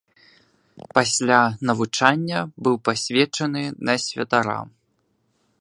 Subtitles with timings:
[0.97, 1.41] Пасля
[1.71, 4.59] навучання быў пасвечаны на святара.